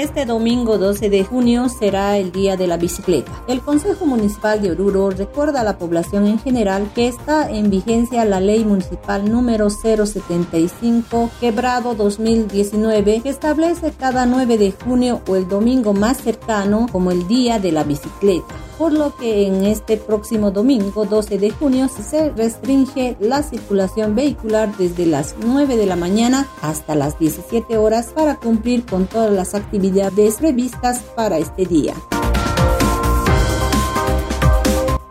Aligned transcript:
Este 0.00 0.24
domingo 0.24 0.78
12 0.78 1.10
de 1.10 1.24
junio 1.24 1.68
será 1.68 2.16
el 2.16 2.32
Día 2.32 2.56
de 2.56 2.66
la 2.66 2.78
Bicicleta. 2.78 3.30
El 3.46 3.60
Consejo 3.60 4.06
Municipal 4.06 4.62
de 4.62 4.70
Oruro 4.70 5.10
recuerda 5.10 5.60
a 5.60 5.64
la 5.64 5.76
población 5.76 6.26
en 6.26 6.38
general 6.38 6.90
que 6.94 7.06
está 7.06 7.50
en 7.50 7.68
vigencia 7.68 8.24
la 8.24 8.40
Ley 8.40 8.64
Municipal 8.64 9.30
número 9.30 9.68
075, 9.68 11.28
quebrado 11.38 11.94
2019, 11.94 13.20
que 13.20 13.28
establece 13.28 13.92
cada 13.92 14.24
9 14.24 14.56
de 14.56 14.72
junio 14.72 15.20
o 15.28 15.36
el 15.36 15.46
domingo 15.46 15.92
más 15.92 16.16
cercano 16.16 16.86
como 16.90 17.10
el 17.10 17.28
Día 17.28 17.58
de 17.58 17.70
la 17.70 17.84
Bicicleta 17.84 18.69
por 18.80 18.94
lo 18.94 19.14
que 19.14 19.46
en 19.46 19.66
este 19.66 19.98
próximo 19.98 20.52
domingo 20.52 21.04
12 21.04 21.36
de 21.36 21.50
junio 21.50 21.86
se 21.88 22.30
restringe 22.30 23.14
la 23.20 23.42
circulación 23.42 24.14
vehicular 24.14 24.74
desde 24.78 25.04
las 25.04 25.34
9 25.38 25.76
de 25.76 25.84
la 25.84 25.96
mañana 25.96 26.48
hasta 26.62 26.94
las 26.94 27.18
17 27.18 27.76
horas 27.76 28.06
para 28.14 28.36
cumplir 28.36 28.86
con 28.86 29.06
todas 29.06 29.34
las 29.34 29.54
actividades 29.54 30.36
previstas 30.36 31.00
para 31.14 31.36
este 31.36 31.66
día. 31.66 31.94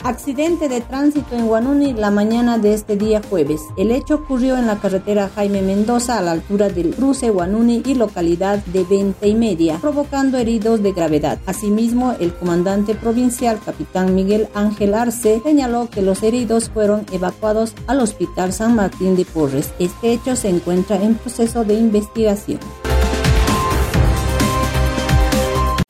Accidente 0.09 0.69
de 0.69 0.81
tránsito 0.81 1.35
en 1.35 1.45
Guanuni 1.45 1.93
la 1.93 2.09
mañana 2.09 2.57
de 2.57 2.73
este 2.73 2.95
día 2.95 3.21
jueves. 3.29 3.61
El 3.77 3.91
hecho 3.91 4.15
ocurrió 4.15 4.57
en 4.57 4.65
la 4.65 4.79
carretera 4.79 5.29
Jaime 5.35 5.61
Mendoza 5.61 6.17
a 6.17 6.21
la 6.21 6.31
altura 6.31 6.67
del 6.69 6.95
cruce 6.95 7.29
Guanuni 7.29 7.83
y 7.85 7.93
localidad 7.93 8.57
de 8.65 8.83
Venta 8.85 9.27
y 9.27 9.35
Media, 9.35 9.77
provocando 9.79 10.39
heridos 10.39 10.81
de 10.81 10.93
gravedad. 10.93 11.37
Asimismo, 11.45 12.15
el 12.19 12.33
comandante 12.33 12.95
provincial, 12.95 13.59
capitán 13.63 14.15
Miguel 14.15 14.47
Ángel 14.55 14.95
Arce, 14.95 15.41
señaló 15.43 15.91
que 15.91 16.01
los 16.01 16.23
heridos 16.23 16.71
fueron 16.71 17.05
evacuados 17.11 17.75
al 17.85 17.99
Hospital 17.99 18.51
San 18.51 18.73
Martín 18.73 19.15
de 19.15 19.25
Porres. 19.25 19.69
Este 19.77 20.11
hecho 20.11 20.35
se 20.35 20.49
encuentra 20.49 20.95
en 20.95 21.13
proceso 21.13 21.63
de 21.65 21.75
investigación. 21.75 22.59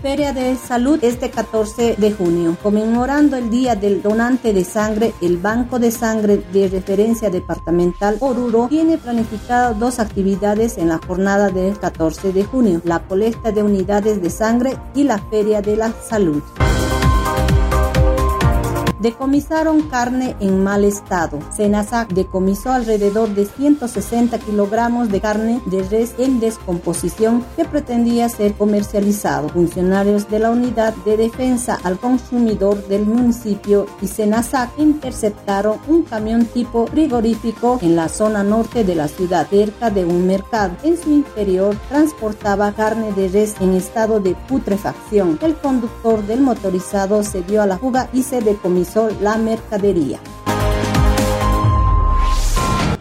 Feria 0.01 0.31
de 0.31 0.55
Salud 0.55 0.99
este 1.01 1.29
14 1.29 1.95
de 1.97 2.11
junio. 2.13 2.55
Conmemorando 2.63 3.35
el 3.35 3.49
Día 3.49 3.75
del 3.75 4.01
Donante 4.01 4.53
de 4.53 4.63
Sangre, 4.63 5.13
el 5.21 5.37
Banco 5.37 5.77
de 5.77 5.91
Sangre 5.91 6.37
de 6.53 6.69
Referencia 6.69 7.29
Departamental 7.29 8.17
Oruro 8.21 8.67
tiene 8.69 8.97
planificado 8.97 9.73
dos 9.73 9.99
actividades 9.99 10.77
en 10.77 10.87
la 10.87 10.99
jornada 11.05 11.49
del 11.49 11.77
14 11.77 12.31
de 12.31 12.43
junio, 12.45 12.81
la 12.85 12.99
colecta 12.99 13.51
de 13.51 13.61
unidades 13.61 14.21
de 14.21 14.29
sangre 14.29 14.77
y 14.95 15.03
la 15.03 15.17
Feria 15.17 15.61
de 15.61 15.75
la 15.75 15.93
Salud 16.07 16.41
decomisaron 18.99 19.83
carne 19.83 20.35
en 20.39 20.63
mal 20.63 20.83
estado. 20.83 21.39
Senasac 21.55 22.09
decomisó 22.09 22.71
alrededor 22.71 23.29
de 23.29 23.45
160 23.45 24.37
kilogramos 24.39 25.09
de 25.09 25.21
carne 25.21 25.61
de 25.65 25.83
res 25.83 26.13
en 26.17 26.39
descomposición 26.39 27.45
que 27.55 27.65
pretendía 27.65 28.29
ser 28.29 28.53
comercializado. 28.53 29.49
Funcionarios 29.49 30.29
de 30.29 30.39
la 30.39 30.51
Unidad 30.51 30.93
de 31.05 31.17
Defensa 31.17 31.79
al 31.83 31.97
Consumidor 31.97 32.87
del 32.87 33.05
municipio 33.05 33.85
y 34.01 34.07
Senasac 34.07 34.69
interceptaron 34.77 35.77
un 35.87 36.03
camión 36.03 36.45
tipo 36.45 36.87
frigorífico 36.87 37.79
en 37.81 37.95
la 37.95 38.09
zona 38.09 38.43
norte 38.43 38.83
de 38.83 38.95
la 38.95 39.07
ciudad, 39.07 39.47
cerca 39.49 39.89
de 39.89 40.05
un 40.05 40.27
mercado. 40.27 40.75
En 40.83 40.97
su 40.97 41.09
interior 41.11 41.75
transportaba 41.87 42.73
carne 42.73 43.13
de 43.13 43.29
res 43.29 43.55
en 43.61 43.73
estado 43.73 44.19
de 44.19 44.35
putrefacción. 44.47 45.39
El 45.41 45.55
conductor 45.55 46.25
del 46.25 46.41
motorizado 46.41 47.23
se 47.23 47.41
dio 47.43 47.61
a 47.61 47.65
la 47.65 47.77
fuga 47.77 48.09
y 48.13 48.23
se 48.23 48.41
decomisó 48.41 48.88
la 49.21 49.37
mercadería. 49.37 50.19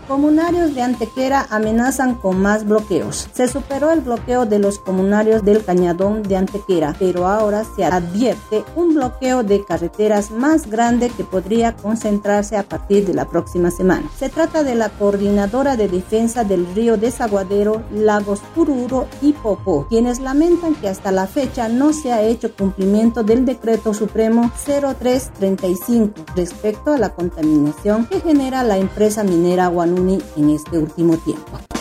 Comunarios 0.08 0.74
de 0.74 0.80
Antequera 0.80 1.46
amenazan 1.50 2.14
con 2.14 2.40
más 2.40 2.64
bloqueos. 2.64 3.28
Se 3.34 3.46
superó 3.46 3.90
el 3.90 4.00
bloqueo 4.00 4.46
de 4.46 4.58
los 4.58 4.78
comunarios 4.78 5.44
del 5.44 5.62
Cañadón 5.62 6.22
de 6.22 6.38
Antequera, 6.38 6.96
pero 6.98 7.26
ahora 7.26 7.64
se 7.76 7.84
advierte 7.84 8.64
un 8.74 8.94
bloqueo 8.94 9.42
de 9.42 9.62
carreteras 9.66 10.30
más 10.30 10.70
grande 10.70 11.10
que 11.10 11.24
podría 11.24 11.76
concentrarse 11.76 12.56
a 12.56 12.62
partir 12.62 13.04
de 13.04 13.12
la 13.12 13.26
próxima 13.26 13.70
semana. 13.70 14.10
Se 14.18 14.30
trata 14.30 14.62
de 14.62 14.76
la 14.76 14.88
Coordinadora 14.88 15.76
de 15.76 15.88
Defensa 15.88 16.42
del 16.42 16.66
Río 16.74 16.96
Desaguadero, 16.96 17.82
Lagos 17.92 18.40
Pururo 18.54 19.08
y 19.20 19.34
Popó, 19.34 19.88
quienes 19.90 20.20
lamentan 20.20 20.74
que 20.74 20.88
hasta 20.88 21.12
la 21.12 21.26
fecha 21.26 21.68
no 21.68 21.92
se 21.92 22.12
ha 22.12 22.22
hecho 22.22 22.56
cumplimiento 22.56 23.24
del 23.24 23.44
decreto 23.44 23.92
supremo 23.92 24.50
0335 24.64 26.24
respecto 26.34 26.94
a 26.94 26.98
la 26.98 27.10
contaminación 27.10 28.06
que 28.06 28.22
genera 28.22 28.62
la 28.62 28.78
empresa 28.78 29.22
minera 29.22 29.66
Guanú 29.66 29.97
en 29.98 30.50
este 30.50 30.78
último 30.78 31.16
tiempo. 31.18 31.77